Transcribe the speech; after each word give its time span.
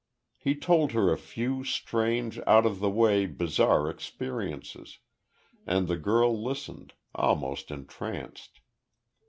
He 0.39 0.55
told 0.55 0.93
her 0.93 1.11
a 1.11 1.15
few 1.19 1.63
strange, 1.63 2.39
out 2.47 2.65
of 2.65 2.79
the 2.79 2.89
way, 2.89 3.27
bizarre 3.27 3.87
experiences 3.87 4.97
and 5.67 5.87
the 5.87 5.95
girl 5.97 6.43
listened, 6.43 6.95
almost 7.13 7.69
entranced. 7.69 8.61